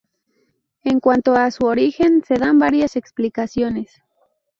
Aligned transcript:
En 0.83 0.99
cuanto 0.99 1.35
a 1.35 1.51
su 1.51 1.67
origen, 1.67 2.23
se 2.25 2.39
dan 2.39 2.57
varias 2.57 2.95
explicaciones. 2.95 4.01